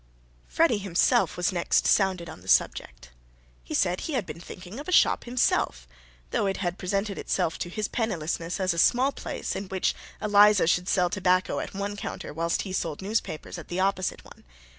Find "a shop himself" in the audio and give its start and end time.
4.87-5.87